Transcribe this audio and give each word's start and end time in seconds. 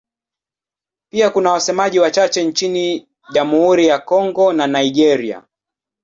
Pia 1.11 1.29
kuna 1.29 1.51
wasemaji 1.51 1.99
wachache 1.99 2.43
nchini 2.45 3.07
Jamhuri 3.33 3.87
ya 3.87 3.99
Kongo 3.99 4.53
na 4.53 4.67
Nigeria. 4.67 5.43